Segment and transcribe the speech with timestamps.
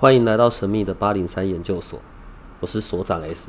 [0.00, 2.00] 欢迎来到神秘的八零三研究所，
[2.60, 3.48] 我是所长 S。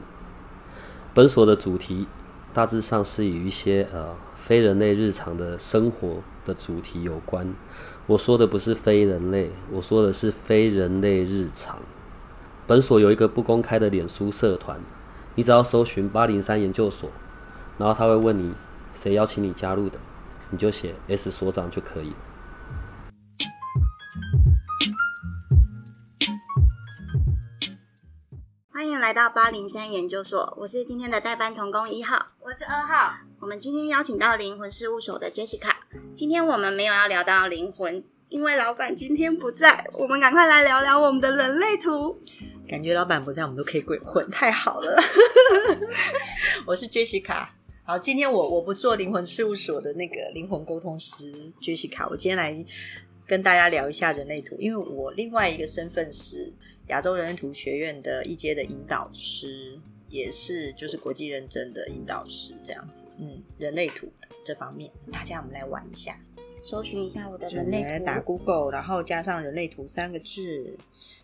[1.14, 2.08] 本所的主题
[2.52, 7.54] 大致上是与一些呃非人类日常的生活的主题有关。
[8.08, 11.78] 我说的不是非人类，我说的是非人类日常。
[12.66, 14.82] 本所有一个不公开的脸书社团，
[15.36, 17.12] 你只要搜寻八零三研究所，
[17.78, 18.56] 然后他会问你
[18.96, 20.00] 谁邀请你加入的，
[20.50, 22.16] 你就写 S 所长就可以了。
[28.80, 32.28] 欢迎来到八零三研究所，我是今天的代班童工一号。
[32.40, 35.74] 我是二号，我们今天邀请到灵魂事务所的 Jessica。
[36.16, 42.22] 今天我们没有要聊到灵魂，因为老板今天不在，我们赶快来聊聊我们的人类图。
[42.70, 44.96] 感觉老板不在，我们都可以鬼混，太好了。
[46.66, 47.50] 我是 Jessica，
[47.84, 52.66] 好，今天我我不做灵魂事务所的那个灵魂沟通师 Jessica，我今天来
[53.28, 56.54] 跟大家聊一下人类图，因为我另外一个身份是
[56.90, 59.80] 亚洲人类图学院的一阶的引导师，
[60.10, 64.12] 也是就是国际认证的引导师，这样子，嗯，人类图
[64.46, 66.20] 这方面，大家我们来玩一下。
[66.62, 70.78] 搜寻一下我的人类图，打 Google，然后加上人类图三个字，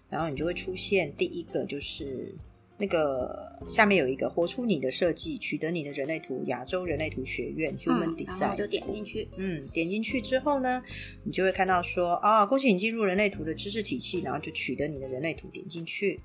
[0.09, 2.33] 然后你就会出现第一个就是
[2.77, 9.29] 那个下面有一个活出你的设计，取得你的人类图，亚洲人类图学院 Human 嗯，然后 Design，就点进去。
[9.37, 10.83] 嗯，点进去之后呢，
[11.23, 16.19] 你就会看到说啊，恭喜你进入人类图的知识体系，然后就取得你的人类图，点进去，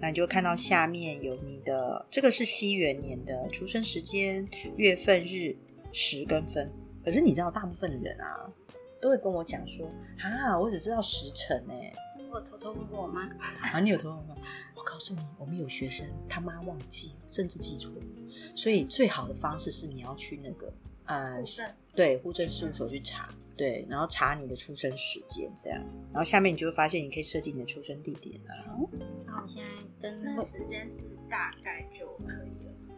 [0.00, 5.56] 那你就会看到下面有你的这个是西元年的出生时间、月份、日、
[5.92, 6.72] 时跟分。
[7.04, 8.50] 可是你知道，大部分的人啊，
[9.00, 9.86] 都会跟我讲说
[10.18, 11.92] 啊，我只知道时辰哎、
[12.34, 13.28] 我偷偷问过我妈，
[13.72, 14.36] 啊，你有偷偷问吗？
[14.74, 17.92] 我告诉你，我们有学生他妈忘记，甚至记错，
[18.56, 20.72] 所以最好的方式是你要去那个
[21.04, 21.40] 呃
[21.94, 25.80] 对户政事务所去查，对，然后查你的出生时间这样，
[26.12, 28.66] 然后下面你就会发现你可以设定你的出生地点啊。
[29.24, 30.44] 那我现在登的。
[30.44, 32.53] 时间是大概就可以了。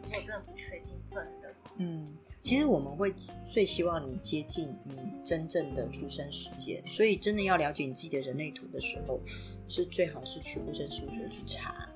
[0.07, 3.13] 如果真的不确定分的话，嗯，其实我们会
[3.53, 9.21] 最希望你接近你真正的出生时间，所以真的要了解你自己的人类图的时候，
[9.69, 11.89] 是最好是去物证事务所去查。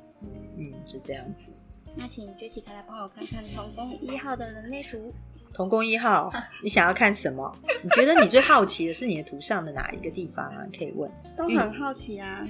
[0.56, 1.52] 嗯，是这样子。
[1.94, 5.12] 那请 Jessica 来帮我看看童工一号的人类图。
[5.52, 7.56] 童工一号， 你想要看什么？
[7.82, 10.64] 你觉得你最好奇的是你的图上的哪一个地方啊？
[10.70, 11.10] 你可以问。
[11.36, 12.44] 都很好奇啊，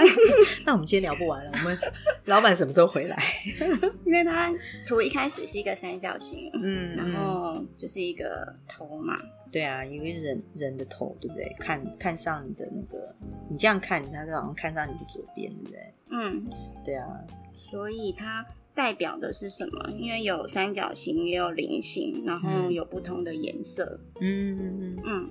[0.66, 1.78] 那我们今天聊不完了，我们
[2.26, 3.16] 老板什么时候回来？
[4.04, 4.52] 因为他
[4.86, 9.18] 图一开始是一个三角形，嗯然后就是一个头嘛，
[9.50, 11.56] 对啊，一个人人的头，对不对？
[11.58, 13.16] 看看上你的那个，
[13.48, 15.94] 你这样看，他就好像看上你的左边，对不对？
[16.10, 16.46] 嗯，
[16.84, 17.08] 对啊，
[17.54, 18.44] 所以它
[18.74, 19.90] 代表的是什么？
[19.96, 24.00] 因为有三角形，也有菱形，然后嗯有不同的颜色。
[24.20, 25.02] 嗯嗯嗯。
[25.04, 25.30] 嗯，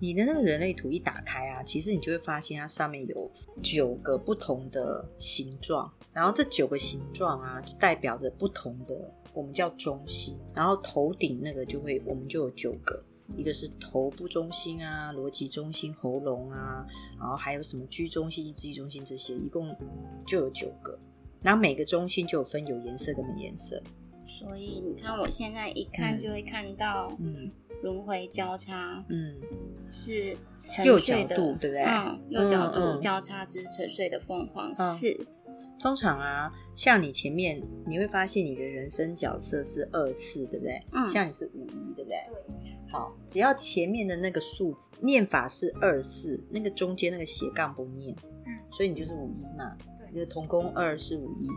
[0.00, 3.30] 你的那个人类图一打开啊，其实你就会发现它上面有
[3.62, 10.38] 九个不同的形状，然后这九个形状啊，就代表着不同的，我们叫中心。
[10.54, 13.02] 然后头顶那个就会，我们就有九个，
[13.36, 16.86] 一个是头部中心啊，逻辑中心、喉咙啊，
[17.18, 19.76] 然后还有什么居中心、意志力中心这些，一共
[20.26, 20.98] 就有九个。
[21.42, 23.82] 然后每个中心就有分有颜色跟没颜色。
[24.26, 27.50] 所以你看，我现在一看嗯就会看到嗯
[27.82, 29.36] 轮回交叉嗯，
[29.88, 35.26] 是沉右睡的，角度对不对嗯，右角度交叉之沉睡的凤凰嗯四。
[35.80, 40.82] 通常啊，像你前面你会发现你的人生角色是二四，对不对？
[40.92, 42.18] 嗯像你是五一，对不对？
[42.90, 48.14] 好，只要前面的那个数字念法是二四，那个中间那个斜杠不念，
[48.46, 49.76] 嗯所以你就是五一嘛。
[50.12, 51.48] 对你的同工二是五一，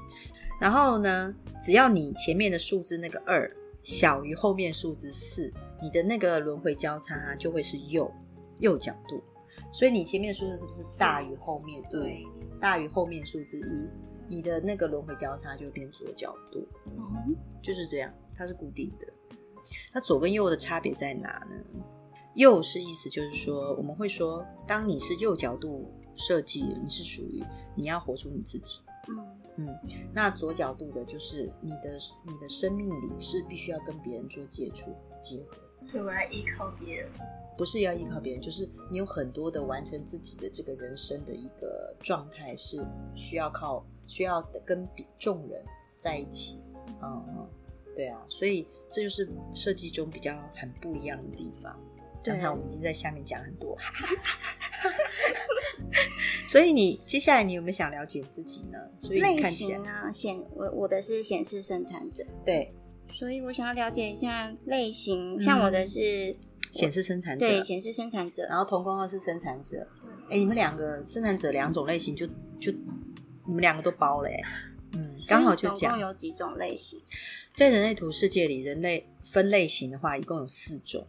[0.59, 3.50] 然后呢，只要你前面的数字那个二
[3.84, 5.51] 小于后面数字四，
[5.81, 8.12] 你的那个轮回交叉、啊、就会是右
[8.59, 9.23] 右角度。
[9.73, 11.81] 所以你前面的数字是不是大于后面？
[11.89, 12.25] 对，
[12.59, 13.89] 大于后面数字一，
[14.28, 19.07] 你的那个轮回交叉就会变左角度，嗯，就是这样，它是固定的。
[19.94, 21.83] 那左跟右的差别在哪呢？
[22.35, 27.43] 右是意思就是说，我们会说，当你是右角度设计，你是属于
[27.75, 28.81] 你要活出你自己。
[29.09, 29.27] 嗯，
[29.57, 29.79] 嗯，
[30.13, 35.57] 那左角度的就是你的你的生命里是必须要跟别人做接触结合，
[35.88, 37.12] 所以我要依靠别人。
[37.57, 42.83] 不是要依靠别人，就是你有很多的完成自己的这个人生的一个状态，是
[43.15, 46.59] 需要靠需要跟比众人在一起。
[47.03, 47.50] 嗯嗯，
[47.95, 51.79] 对啊，所以这就是设计中比较很不一样的地方。
[52.23, 53.77] 对刚才我们已经在下面讲很多，
[56.47, 58.77] 所以你接下来你有没有想了解自己呢？
[59.00, 62.73] 所以看起来型呢，显我我的是显示生产者，对
[63.12, 66.35] 所以我想要了解一下类型，像我的是
[66.71, 69.88] 显示生产者，对显示生产者，然后同工号是生产者。
[70.29, 72.25] 哎，你们两个生产者两种类型就
[72.57, 72.71] 就
[73.45, 74.70] 你们两个都包了哎、嗯，
[75.27, 77.00] 刚好就总讲共有几种类型？
[77.56, 81.06] 在人类图世界里，人类分类型的话，一共有四种，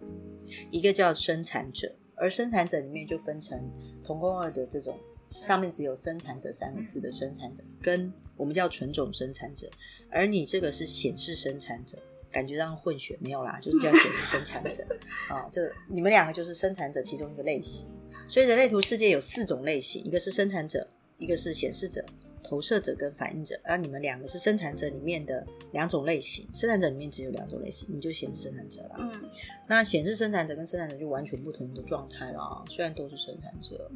[0.71, 3.71] 一个叫生产者，而生产者里面就分成
[4.03, 4.99] 同工二的这种，
[5.31, 9.71] 上面只有生产者三个字的生产者，跟我们叫纯种生产者，
[10.11, 11.99] 而你这个是显示生产者。
[12.31, 14.83] 感觉上混血没有啦，就是叫显示生产者
[15.29, 17.87] 啊，就你们两个就是生产者其中一个类型。
[18.27, 20.89] 所以人类图世界有四种类型，一个是生产者，
[21.19, 22.03] 一个是显示者，
[22.43, 28.97] 投射者跟反应者，而你们两个是生产者里面的两种类型，生产者里面只有两种类型，你就显示生产者了。
[28.99, 29.25] 嗯，
[29.67, 33.91] 那显示生产者跟生产者就完全不同的状态了，虽然都是生产者。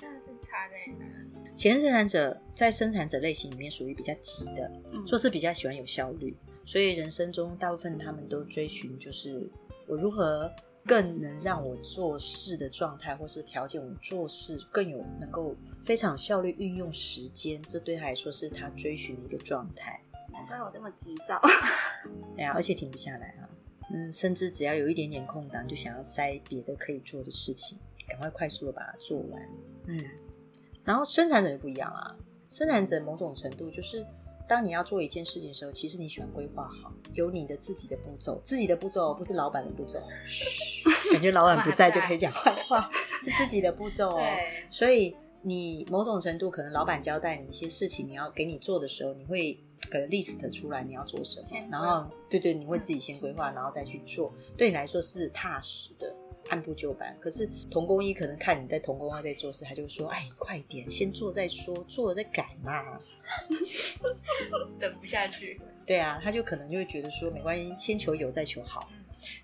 [0.00, 1.56] 那是差在哪里？
[1.56, 9.50] 显示生产者在生产者类型里面属于比较急的，嗯做事比较喜欢有效率，所以人生中大部分他们都追寻就是
[9.88, 10.50] 我如何
[10.84, 20.00] 更能让我做事的状态，或是条件我做事更有能够非常有效率运用时间，这对他来说是他追寻的一个状态。
[20.32, 21.40] 难怪我这么急躁。
[22.36, 23.48] 对啊，而且停不下来啊。
[23.90, 29.42] 嗯，甚至只要有一点点空档，就想要塞别的可以做的事情，赶快快速的把它做完。
[29.86, 29.98] 嗯，
[30.84, 32.16] 然后生产者就不一样啊，
[32.48, 34.06] 生产者某种程度就是，
[34.48, 40.00] 当你要做一件事情的时候，其实你喜欢规划好，有你的自己的步骤，自己的步骤不是老板的步骤。
[41.12, 42.90] 感觉老板不在就可以讲坏话，
[43.22, 44.22] 是自己的步骤哦。
[44.70, 49.58] 所以你某种程度可能老板交代你一些事情，你要给你做的时候，你会
[49.90, 56.14] 可能 list 出来你要做什么然后对对，你会自己先规划，然后再去做，对你来说是踏实的。
[56.48, 62.98] 按部就班，可是童工一可能看你在童工二在做事，他就说：“哎，快点，先做再说，做了再改嘛。
[64.80, 68.88] 等不下去。”对啊，他就可能就会觉得说，没关系，先求有再求好。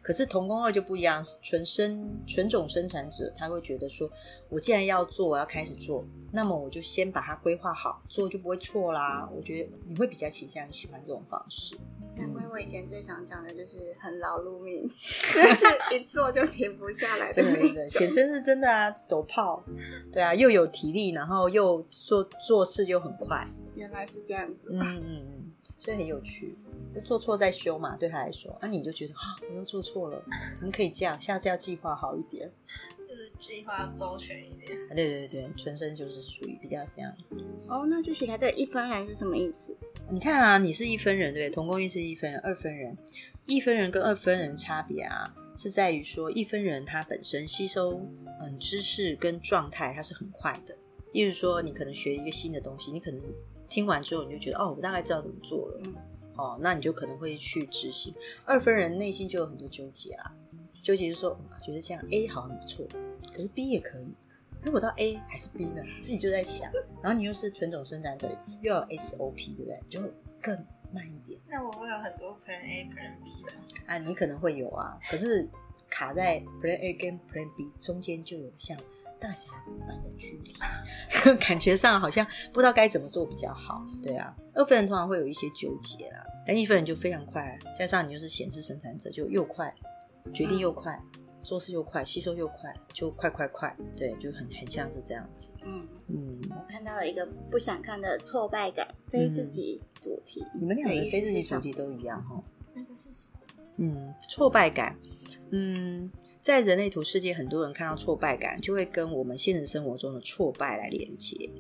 [0.01, 4.09] 可是童工二就不一样，纯生纯种生产者，他会觉得说，
[4.49, 9.29] 我既然要做，我要开始做，那么我就先把它规划好，做就不会错啦。
[9.35, 11.77] 我觉得你会比较倾向于喜欢这种方式。
[12.17, 17.75] 难怪我以前最常讲的就是很劳碌命， 就是一做就停不下来的真的真。
[17.75, 19.63] 的，显生是真的啊，走炮，
[20.13, 24.69] 对啊，又有体力，然后又做做事又很快，原来是这样子。
[24.71, 26.57] 嗯嗯嗯，所以很有趣。
[26.95, 30.23] 就做错再修嘛，对他来说，那、你就觉得啊，我又做错了，
[30.55, 31.21] 怎么可以这样？
[31.21, 32.49] 下次要计划好一点。
[33.25, 34.79] 就是计划周全一点。
[34.89, 37.43] 对对对，纯生就是属于比较这样子。
[37.69, 39.75] 哦，那就写他这一分人是什么意思？
[40.11, 41.49] 你看啊，你是一分人对？
[41.49, 42.97] 同工一是一分人，二分人，
[43.47, 48.07] 一分人跟二分人差别啊，是在于说一分人他本身吸收
[48.43, 50.77] 嗯知识跟状态，它是很快的。
[51.13, 53.23] 例如说，你可能学一个新的东西，你可能
[53.71, 55.95] 听完之后你就觉得哦，我大概知道怎么做了，嗯
[56.37, 58.13] 哦，那你就可能会去执行。
[58.45, 60.35] 二分人内心就有很多纠结啦，
[60.83, 62.87] 纠结就是说，嗯觉得这样 A 好像不错，
[63.35, 64.07] 可是 B 也可以。
[64.63, 65.83] 如果到 A 还是 B 呢？
[66.01, 66.73] 自己就在想，
[67.03, 68.31] 然后你又是纯种生产者，
[68.63, 69.79] 又要 SOP，对不对？
[69.91, 70.11] 就会
[70.41, 70.57] 更
[70.91, 73.53] 慢一点那我会有很多 Plan A、Plan B 的。
[73.87, 73.99] 啊。
[73.99, 75.47] 你可能会有啊，可是
[75.91, 78.75] 卡在 Plan A 跟 Plan B 中间，就有像
[79.21, 80.55] 大峡谷般的距离，
[81.37, 83.85] 感觉上好像不知道该怎么做比较好。
[84.03, 89.75] 对啊，二分人通常会有一些纠结啦，但一分人就非常快，加上你又是显示生产者，就又快，
[90.33, 90.99] 决定又快。
[91.45, 95.51] 做事又快，吸收又快，就快快快，对，就很很像是这样子。
[95.63, 100.43] 嗯，嗯，我看到了一个不想看的挫败感，非自己主题。
[100.59, 102.43] 你们两个的非自己主题都一样哈。
[102.75, 103.41] 那个是什么？
[103.77, 104.97] 嗯，挫败感，
[105.51, 106.11] 嗯，
[106.41, 111.51] 在人类图世界，很多人看到挫败感，就会跟我们现实生活中的挫败来连接。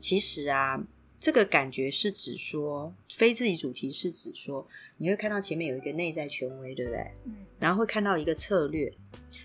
[0.00, 0.82] 其实啊，
[1.24, 7.00] 这个感觉是指说，非自己主题是指说，你会看到前面有一个内在权威，对不对？
[7.24, 8.92] 嗯，然后会看到一个策略，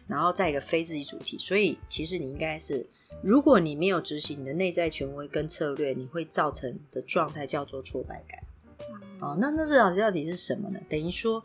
[0.05, 1.37] 然后再一个非自己主题。
[1.37, 2.85] 所以其实你应该是，
[3.23, 8.43] 如果你没有执行你的内在权威跟策略，你会造成的状态叫做挫败感。
[9.21, 10.81] 哦，那那这到底到底是什么呢？
[10.89, 11.41] 等于说，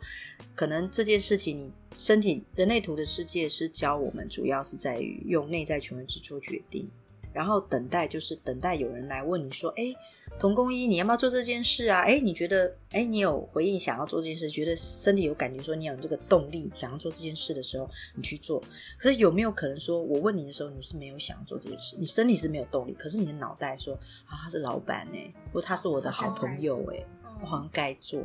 [0.53, 6.91] 可能这件事情，你身体人类图的世界是教我们，主要是在于用内在权威去做决定，
[7.35, 9.93] 然后等待就是等待有人来问你说，哎，
[10.39, 11.99] 童工一，你要不要做这件事啊？
[12.03, 18.63] 哎，你觉得，哎，你有回应想要做这件事，觉得身体有感觉说你有这个动力想要做这件事的时候，你去做。
[18.97, 23.93] 可是有没有可能说，我问你的时候，你是没有想要做这件事，你身体是没有动力，可是你的脑袋说，
[24.25, 27.03] 啊，他是老板哎、或他是我的好朋友哎、
[27.41, 28.23] 我好像该做，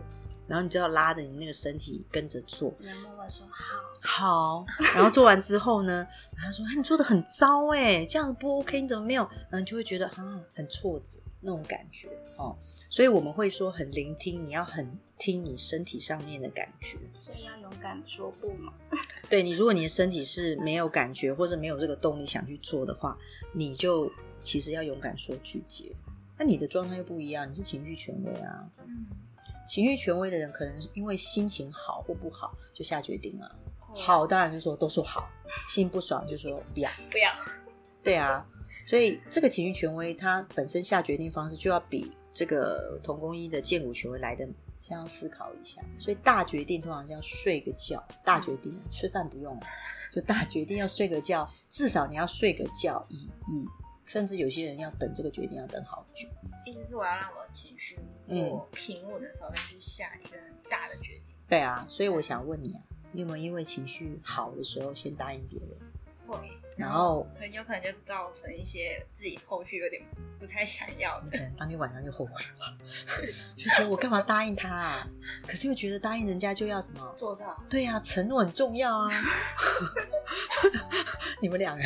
[0.51, 3.77] 然后你就要拉着你那个身体跟着做，只能默默说好。
[4.03, 4.67] 好，
[4.97, 6.05] 然后做完之后呢，
[6.37, 9.23] 然后他说、哎你做的很糟哎，这样不 OK，你怎么没有？
[9.43, 12.57] 然后你就会觉得啊很挫折那种感觉哦，
[12.89, 16.99] 所以我们会说很聆听，你要很听你身体上面的感觉。
[17.21, 18.73] 所以要勇敢说不嘛。
[19.31, 23.17] 对你，如果你的身体是没有感觉或者没有这个动力想去做的话，
[23.53, 24.11] 你就
[24.43, 25.95] 其实要勇敢说拒绝。
[26.39, 28.67] 那你的状态又不一样，你是情绪权威啊。
[28.79, 29.07] 嗯，
[29.71, 33.47] 情绪权威的人，可能因为心情好或不好就下决定了。
[33.79, 35.23] 哦好，当然就说都说好；
[35.69, 36.91] 心不爽就说不要。
[37.09, 37.33] 不要，
[38.03, 38.45] 对啊，
[38.85, 44.45] 所以这个情绪权威，他本身下决定方式就要比这个同工一的剑骨权威来的
[44.81, 45.81] 先要思考一下。
[46.01, 49.63] 所以大决定通常是要睡个觉，大决定吃饭不用了，
[50.11, 53.69] 就大决定要睡个觉，至少你要睡个觉，以以
[54.11, 56.27] 甚至有些人要等这个决定要等好久。
[56.67, 61.33] 意思是我要让我的情绪过平稳的时候再去下一个很大的决定。
[61.49, 62.81] 对啊，所以我想问你啊，
[63.13, 65.69] 你有没有因为情绪好的时候先答应别人？
[66.27, 66.37] 会，
[66.77, 70.03] 然后很有可能就造成一些自己后续有点
[70.41, 71.27] 不太想要的。
[71.27, 72.77] 你可能当天晚上就后悔了，
[73.57, 75.09] 就觉得我干嘛答应他啊？
[75.47, 77.15] 可是又觉得答应人家就要什么？
[77.17, 79.23] 做到，对啊、承诺很重要啊。
[81.41, 81.83] 你们两个，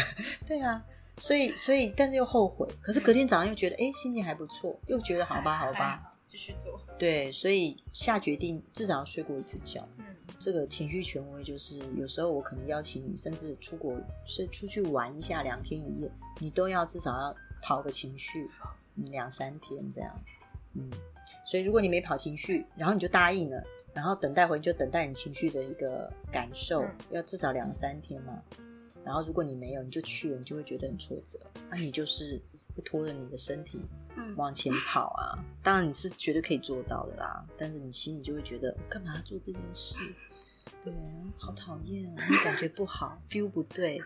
[0.47, 0.83] 对啊，
[1.19, 6.81] 所以所以，但是又后悔，可是隔天早上又觉得，哎，心情还不错，又觉得好吧，好吧，，继续做。
[6.99, 9.87] 对，所以下决定至少要睡过一次觉。
[9.99, 10.05] 嗯，
[10.39, 20.21] 这个情绪权威就是有时候我可能邀请你，甚至出国是出去玩一下两天一夜，你都要至少要跑个情绪，好，嗯两三天这样，
[20.75, 20.91] 嗯，
[21.47, 28.43] 所以如果你没跑情绪，然后你就答应了，然后等待回就等待你情绪的一个感受，嗯要至少两三天嘛。
[29.05, 31.39] 然后如果你没有，你就去了，你就会觉得很挫折，
[31.71, 32.41] 那、你就是
[32.75, 33.81] 会拖着你的身体
[34.17, 35.39] 嗯，往前跑啊。
[35.63, 39.97] 当然你是绝对可以做到的啦，但是你心里就会觉得，我干嘛要做这件事？
[40.83, 40.93] 对，
[41.39, 44.01] 好讨厌啊，感觉不好， feel 不对，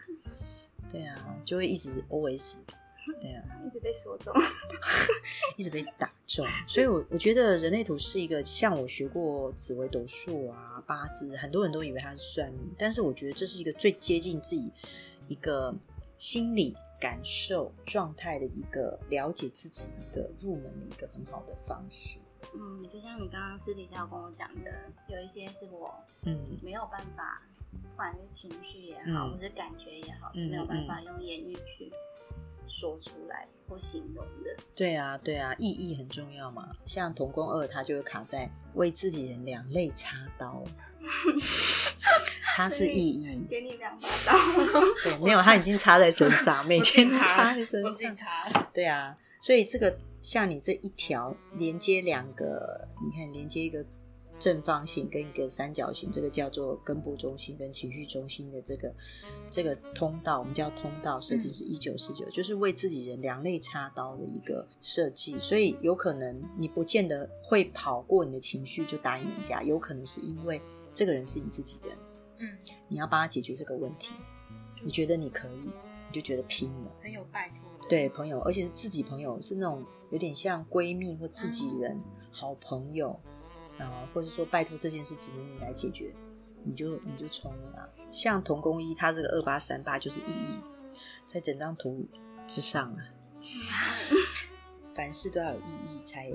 [0.91, 2.53] 对啊，就会一直 always，
[3.21, 3.43] 对啊。
[3.67, 4.33] 一直被说中。
[5.57, 14.73] 一直被打中，所以我我觉得人类图是一个像我学过紫微斗数啊、八字，很多人都以为它是算命，但是我觉得这是一个最接近自己
[15.27, 15.75] 一个
[16.17, 22.19] 心理感受状态的一个了解自己一个入门的一个很好的方式。
[22.55, 24.73] 嗯，就像你刚刚私底下跟我讲的，
[25.09, 31.93] 有一些是我嗯没有办法，不管是情绪也好，嗯或是感觉也好，嗯是没有办法用言语去
[32.69, 34.57] 说出来或形容的。
[34.75, 36.71] 对啊，对啊，意义很重要嘛。
[36.85, 40.63] 像童工二，他就会卡在为自己人两肋插刀，
[42.57, 43.45] 他是意义。
[43.49, 44.81] 给你两把刀。
[45.03, 48.17] 对，没有，他已经插在身上， 每天都插在身上。
[48.17, 53.85] 查，对啊，所以这个像你这一条连接两个，你看连接一个
[54.39, 58.95] 正方形跟一个三角形，这个叫做根部中心跟情绪中心的这个
[59.51, 65.39] 这个通道，我们叫通道设计是一九四九，就是为自己人两肋插刀的一个设计。
[65.41, 70.61] 所以有可能你不见得会跑过你的情绪就答应人家，有可能是因为
[70.95, 71.99] 这个人是你自己人，
[72.39, 74.15] 嗯，你要帮他解决这个问题，
[74.85, 75.61] 你觉得你可以，
[76.07, 76.93] 你就觉得拼了。
[77.03, 77.89] 很有拜托的。
[77.89, 81.99] 对朋友，而且是自己朋友，是那种有点像闺蜜或自己人、
[82.31, 83.19] 好朋友
[83.87, 86.15] 啊，或者说拜托这件事只能你来解决，
[86.65, 87.89] 你就你就冲了啦。
[88.11, 90.63] 像童工一，它这个二八三八就是意义，
[91.27, 92.07] 在整张图
[92.47, 93.05] 之上啊，
[94.95, 96.31] 凡事都要有意义，才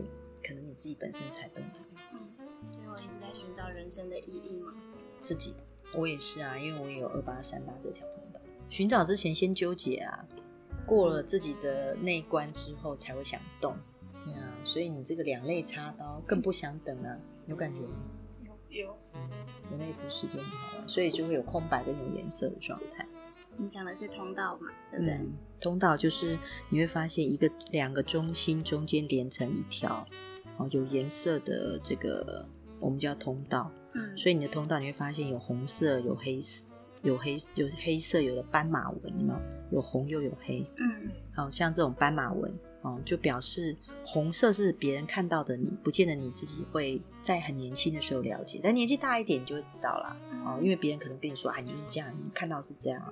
[0.46, 1.80] 可能你自己本身才懂得
[2.14, 2.20] 嗯，
[2.68, 4.74] 所以我一直在寻找人生的意义嘛。
[5.22, 5.58] 自己的。
[5.96, 8.40] 我也是啊，因为我也有二八三八这条通道。
[8.68, 10.26] 寻找之前先纠结啊，
[10.88, 13.78] 过了自己的那一关之后才会想动。
[14.20, 17.96] 对啊，所以你这个两肋插刀更不想等啊，有感觉吗？
[18.42, 18.98] 有有，
[19.70, 23.08] 人类图世界很好玩，所以就会有空白跟有颜色的状态。
[23.56, 25.14] 你讲的是通道嘛，对不对？
[25.14, 26.38] 嗯，通道就是
[26.70, 30.06] 你会发现一个两个中心中间连成一条，
[30.58, 32.48] 哦，有颜色的这个
[32.80, 33.72] 我们叫通道。
[33.94, 39.40] 嗯，所以你的通道你会发现有红色、有黑色、有黑有黑色，有的斑马纹，有没有？
[39.70, 42.52] 有红又有黑，嗯好像这种斑马纹
[42.84, 43.76] 哦，就表示
[44.06, 50.18] 红色是别人看到的你，不见得你自己会在很年轻的时候了解，但年纪大一点你就会知道啦。
[50.46, 53.12] 哦，因为别人可能跟你说啊，你就是这样，你看到是这样啊，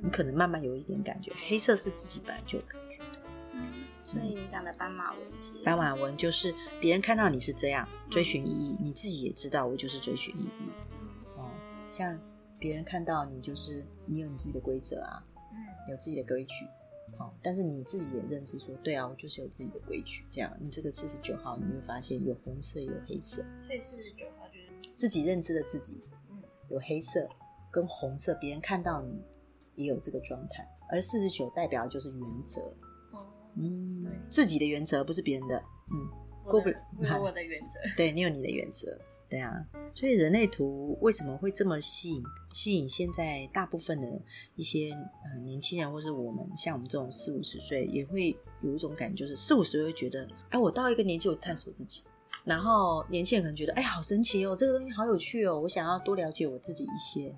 [0.00, 1.32] 你可能慢慢有一点感觉。
[1.48, 3.20] 黑色是自己本来就有感觉的，
[3.54, 3.60] 嗯，
[4.04, 5.20] 所以你讲的斑马纹
[5.64, 10.70] 斑马纹就是别人看到你是这样追寻意义，你自己也知道我就是追寻意义。
[11.36, 11.50] 哦，
[11.90, 12.16] 像
[12.56, 15.58] 别人看到你就是你有你自己的规则啊，嗯，
[15.90, 16.54] 有自己的规矩，
[17.18, 20.24] 哦，但是你自己也认知说，对啊，我就是有自己的规矩。
[20.30, 27.28] 这样，你这个四十九号，你会发现有红色，有黑色，所以四十九号就是，自己认知的自己嗯，有黑色
[27.70, 29.20] 跟红色，别人看到你
[29.74, 30.68] 也有这个状态。
[30.90, 32.60] 而四十九代表的就是原则，
[33.12, 36.08] 哦，嗯，自己的原则不是别人的，嗯，
[36.44, 38.98] 过不的我有 我的原则，对你有你的原则，
[39.30, 44.08] 对啊，所以人类图为什么会这么吸引吸引现在大部分的
[44.56, 52.02] 一些呃年轻人，或是我们像我们这种四五十岁，也会有一种感觉，就是四五十岁会觉得，哎，我到一个年纪，我探索自己。
[52.44, 57.34] 然后年轻人可能觉得，哎，好神奇哦，这个东西好有趣哦，我想要多了解我自己一些，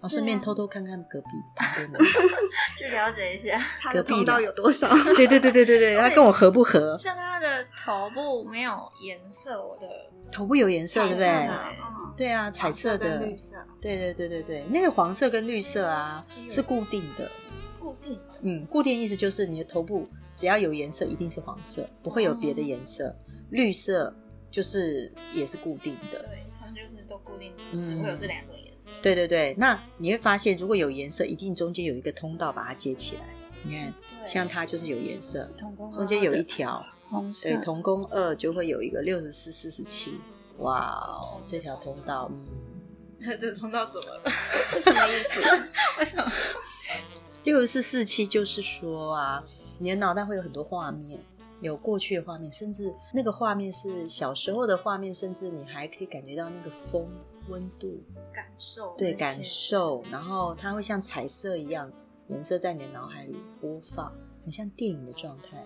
[0.00, 1.98] 然后顺便偷偷看看隔壁旁边的，
[2.78, 3.58] 去了解一下。
[3.80, 4.88] 他隔壁的通道有多少？
[5.14, 6.96] 对对对对对对，他跟我合不合？
[6.98, 9.86] 像他的头部没有颜色，我的
[10.32, 11.50] 头部有颜色，对不对？
[12.16, 17.30] 对啊，彩色的绿，色，对对对对对，那个黄色跟绿色啊是固定的，
[17.78, 18.18] 固定。
[18.42, 23.14] 嗯，固定意思就是你的头部只要有颜色，一定是黄色，不会有别的颜色。
[23.50, 24.14] 绿色
[24.50, 26.20] 就是也是固定的。
[26.22, 28.59] 对，它就是都固定，嗯只会有这两种颜色。
[29.02, 33.22] 对对对，那你会发现，如果有颜色，一定中间有一个通道把它接起来。
[33.62, 33.94] 你看，
[34.26, 35.50] 像它就是有颜色，
[35.92, 40.20] 中间有一条，红色对，同工二就会有一个六十四、四十七。
[40.58, 42.46] 哇哦，这条通道，嗯，
[43.18, 44.30] 这这通道怎么了？
[44.72, 45.40] 是什么意思？
[45.98, 46.30] 为什么？
[47.44, 49.42] 六十四、四七就是说啊，
[49.78, 51.18] 你的脑袋会有很多画面，
[51.62, 57.08] 有过去的画面，甚至那个画面是小时候的画面，甚至你还可以感觉到那个风、
[57.50, 58.02] 温度，
[58.32, 61.92] 感受对，感受，然后它会像彩色一样，
[62.28, 64.10] 颜色在你的脑海里播放，
[64.44, 65.62] 很像电影的状态。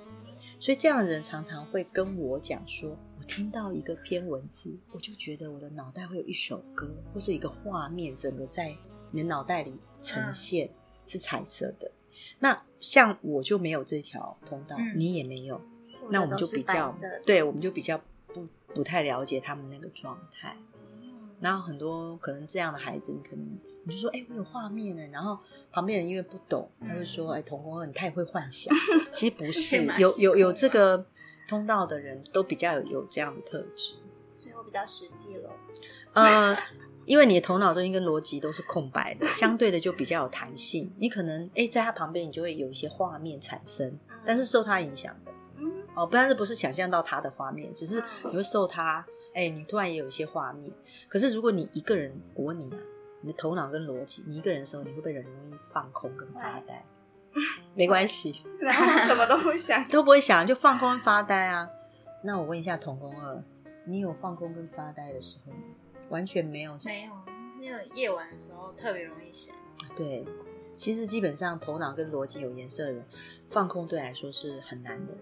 [0.58, 8.74] 所以这样的人常常会跟我讲说，我听到一个篇文字，我就觉得我的脑袋会有一首歌，或是一个画面，整个在
[9.10, 10.70] 你的脑袋里呈现，
[11.06, 11.90] 是彩色的。
[12.38, 15.60] 那像我就没有这条通道，嗯你也没有，
[16.08, 16.90] 那我们就比较
[17.26, 20.56] 对，我们就比较不不太了解他们那个状态。
[21.44, 23.46] 然后很多可能这样的孩子，你可能
[23.84, 25.06] 你就说，哎、我有画面呢。
[25.12, 25.38] 然后
[25.70, 28.74] 旁边人因为不懂，他会说，哎、童工二你太会幻想。
[29.12, 31.04] 其实不是有有有是这个
[31.46, 33.92] 通道的人都比较有有这样的特质。
[34.38, 35.50] 所以我比较实际了。
[36.14, 36.56] 呃，
[37.04, 40.90] 因为你的头脑中心跟逻辑都是空白的，相对的就比较有弹性。
[40.98, 45.32] 你可能哎、在他旁边，你就会有一些画面产生，但是受他影响的。
[45.58, 50.72] 嗯，哦，不但是不是想象到他的画面，只是你会受他，哎、你突然也有一些画面。
[51.08, 52.78] 可是如果你一个人，我问你啊，
[53.20, 56.84] 你的头脑跟逻辑，你一个人的时候，你会不会很容易放空跟发呆？
[57.74, 59.86] 没关系， 然后什么都不想。
[59.90, 61.68] 都不会想，就放空跟发呆啊。
[62.22, 63.42] 那我问一下童工二，
[63.84, 65.58] 你有放空跟发呆的时候吗？
[66.10, 66.78] 完全没有。
[66.84, 67.12] 没有，
[67.60, 69.54] 那个夜晚的时候特别容易想。
[69.96, 70.24] 对，
[70.76, 73.04] 其实基本上头脑跟逻辑有颜色的人，
[73.46, 75.12] 放空对来说是很难的，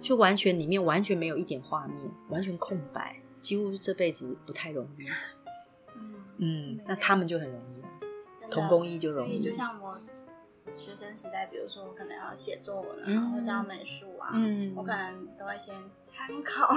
[0.00, 5.06] 就完全里面完全没有一点画面，完全空白，几乎这辈子不太容易。
[5.96, 7.88] 嗯，嗯，那他们就很容易了。
[8.38, 9.98] 真的童工一就容易所以就像我
[10.78, 16.68] 学生时代，比如说我可能要写作文啊，嗯或是要美术啊，嗯我可能都会先参考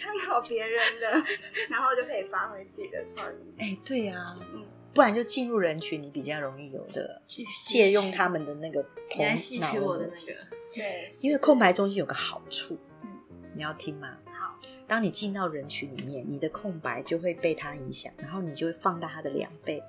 [0.00, 1.24] 参考别人的，
[1.68, 3.54] 然后就可以发挥自己的创意。
[3.58, 7.20] 哎、对呀、嗯不然就进入人群，你比较容易有的
[7.66, 9.22] 借用他们的那个头
[9.60, 10.10] 脑的那个，
[10.72, 13.10] 对，因为空白中心有个好处，嗯
[13.54, 14.16] 你要听吗？
[14.86, 19.82] 好，当你进到人群里面，你的空白就会被它影响，然后你就会放大它的两倍，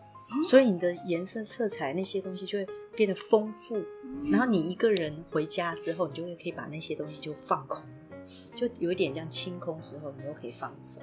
[0.49, 3.85] 所以你的颜色、色彩那些东西就会变得丰富。
[4.31, 7.83] 然后你一个人回家之后，你就会可以把那些东西就放空，
[8.55, 11.01] 就有一点这样清空之后，你又可以放松。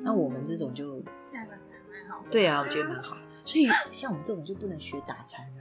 [0.00, 1.52] 那我们这种就那个
[1.90, 2.24] 蛮好。
[2.30, 3.16] 对啊，我觉得蛮好。
[3.44, 5.60] 所以像我们这种就不能学打禅啊。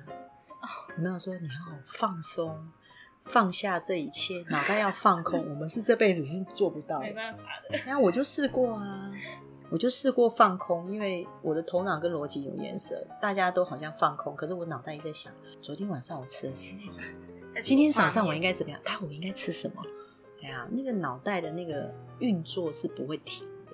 [0.96, 1.54] 有没有说你要
[1.86, 2.72] 放松，
[3.24, 5.40] 放下这一切， 脑袋要放空？
[5.50, 7.14] 我们是这辈子是做不到的没。
[7.14, 7.78] 办法的。
[7.86, 9.12] 然后我就试过啊，
[9.70, 16.82] 我就试过放空，因为我的头脑跟逻辑有颜色，大家都好像放空，可是我脑袋一直在想，昨天晚上我吃了什么？
[17.62, 18.80] 今天早上我应该怎么样？
[18.84, 19.82] 待会我应该吃什么？
[20.44, 23.72] 哎呀，那个脑袋的那个运作是不会停的，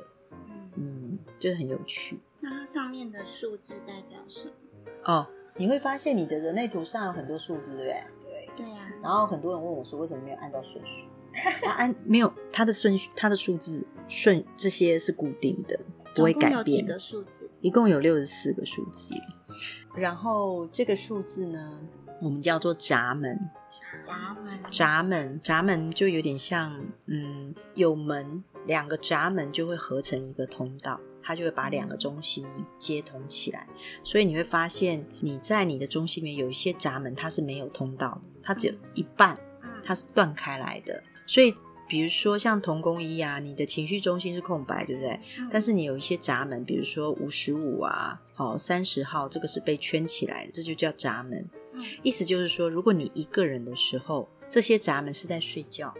[0.48, 4.54] 嗯，嗯，就是很有趣那它上面的数字代表什么？
[5.06, 5.28] 哦。
[5.56, 8.04] 你会发现你的人类图上有很多数字，对不对？
[8.60, 11.08] 对，对呀、然后很多人问我说，为什么没有按照顺序？
[11.66, 15.80] 啊，按没有，它的顺序，它的数字顺这些是固定的，
[16.16, 16.86] 不会改变。
[16.86, 17.50] 个数字？
[17.62, 19.14] 一共有六十四个数字，
[19.96, 21.80] 然后这个数字呢，
[22.22, 23.50] 我们叫做闸门。
[24.02, 24.60] 闸门。
[24.72, 32.44] 闸门，闸门就有点像，嗯，有门，两个闸门就会合成一个通道，它就会把两个中心
[32.80, 33.68] 接通起来。
[34.04, 41.04] 所以你会发现，你在你的中心里面有一些闸门，它是没有通道的，它只有一半，嗯，它是断开来的。
[41.28, 41.54] 所以，
[41.88, 45.20] 比如说像童工一啊，你的情绪中心是空白，对不对？
[45.38, 51.48] 嗯但是你有一些闸门，比如说五十五啊，好三十号，这个是被圈起来的，这就叫闸门。
[51.74, 55.94] 嗯意思就是说，如果你一个人的时候，这些闸门是在睡觉，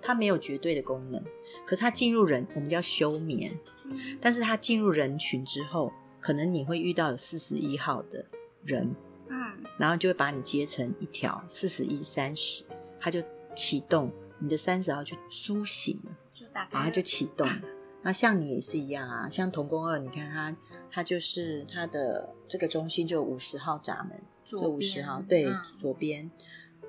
[0.00, 1.22] 它没有绝对的功能。
[1.64, 3.56] 可是它进入人，我们叫休眠。
[3.84, 8.24] 嗯但是它进入人群之后，可能你会遇到有四十一号的
[8.64, 8.94] 人，
[9.28, 12.64] 嗯然后就会把你接成一条四十一、三十，
[13.00, 13.22] 它就
[13.54, 16.16] 启动你的三十号就苏醒了。
[16.32, 17.48] 就打开然后它就启动。
[18.02, 20.56] 那像你也是一样啊，像童工二，你看他，
[20.90, 26.30] 他就是他的这个中心就五十号闸门，左这五十边号对、嗯左边。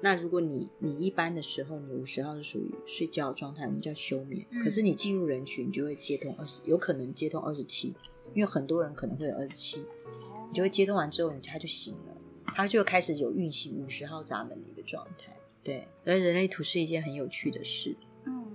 [0.02, 4.46] 那如果你你一般的时候，你五十号是属于睡觉的状态，我们叫休眠。
[4.52, 7.96] 嗯可是你进入人群，你就会接通二十，有可能接通二十七，
[8.34, 9.80] 因为很多人可能会有二十七，
[10.50, 15.36] 你就会接通完之后，你它就醒了，他就开始有运行五十号闸门的一个状态。
[15.64, 17.96] 对，而人类图是一件很有趣的事。
[18.26, 18.54] 嗯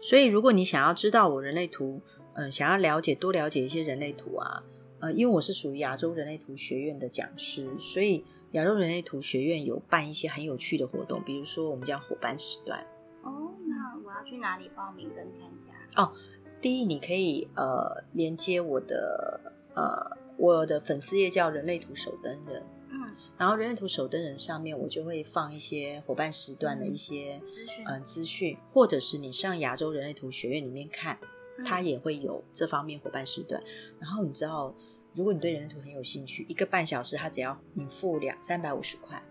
[0.00, 2.00] 所以，如果你想要知道我人类图，
[2.34, 4.64] 嗯、想要了解多了解一些人类图啊，
[4.98, 12.80] 呃，因为我是属于亚洲人类图学院的讲师，所以亚洲人类图学院有办一些很有趣的活动，比如说我们叫伙伴时段。
[13.22, 15.70] 哦，那我要去哪里报名跟参加？
[16.02, 16.12] 哦
[16.60, 19.40] 第一，你可以呃连接我的
[19.74, 31.18] 呃我的粉丝页叫人类图守灯人，嗯，然后人类图守灯人上面我就会放一些伙伴时段的一些资讯嗯资讯，或者是你上亚洲人类图学院里面看，
[31.58, 33.60] 嗯它也会有这方面伙伴时段。
[33.98, 34.72] 然后你知道，
[35.14, 39.22] 如果你对人类图很有兴趣，一个半小时，他只要你付两三百五十块，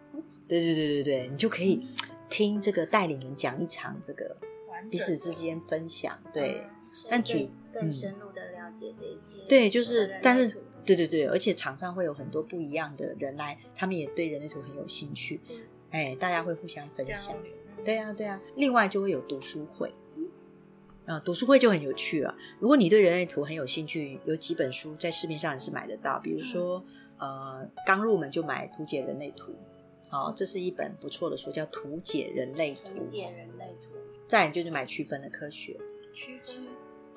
[0.47, 1.87] 对对对对对，你就可以
[2.29, 4.37] 听这个带领人讲一场这个
[4.89, 6.63] 彼此之间分享，对。
[7.09, 7.91] 但主更嗯。
[7.91, 15.39] 深入的了解这一些，对，就是，但是对对对，而且场上会有很多不一样的人来，他们也对人类图很有兴趣，
[15.89, 17.33] 哎，大家会互相分享。
[17.83, 18.39] 对啊，对啊。
[18.55, 19.91] 另外就会有读书会，
[21.05, 22.35] 啊、读书会就很有趣了。
[22.59, 26.83] 如果你对人类图很有兴趣，有几本书在市面上也是买得到，比如说，
[27.17, 29.51] 呃，刚入门就买《图解人类图》，
[30.09, 33.03] 好、这是一本不错的书，叫《图解人类图图》。
[33.05, 33.91] 解人类图，
[34.27, 35.77] 再来就是买区分的科学，
[36.13, 36.55] 区分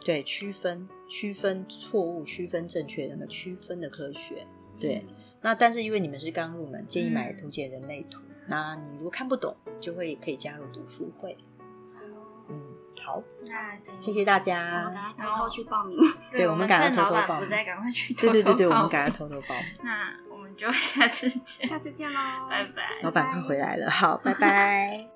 [0.05, 4.47] 对，区分区分错误、区分正确的那个区分的科学。
[4.79, 5.05] 对，
[5.41, 8.19] 那但是因为你们是刚入门，建议买《图解人类图》。
[8.47, 11.37] 那你如果看不懂，就会可以加入读书会。
[12.51, 15.15] 嗯，好，那谢谢大我们赶家。
[15.17, 15.99] 快偷偷去报名。
[16.31, 19.65] 对我们赶快趁偷偷报名老板不在，赶快去偷对对对对，我们赶快偷偷报名。
[19.83, 22.83] 那我们就下次见，下次见喽，拜拜。
[23.03, 25.14] 老板快回来了，好，拜拜。